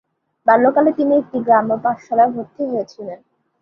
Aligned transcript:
বাল্য 0.47 0.65
কালে 0.75 0.91
তিনি 0.97 1.13
একটি 1.15 1.37
গ্রাম্য 1.45 1.71
পাঠশালায় 1.83 2.31
ভর্তি 2.35 2.61
হয়েছিলেন। 2.71 3.19